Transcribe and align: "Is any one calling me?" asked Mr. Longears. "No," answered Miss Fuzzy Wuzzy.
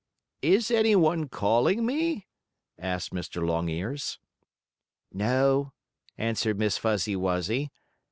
"Is 0.41 0.71
any 0.71 0.95
one 0.95 1.29
calling 1.29 1.85
me?" 1.85 2.25
asked 2.79 3.13
Mr. 3.13 3.45
Longears. 3.47 4.17
"No," 5.13 5.73
answered 6.17 6.57
Miss 6.57 6.75
Fuzzy 6.79 7.15
Wuzzy. 7.15 7.69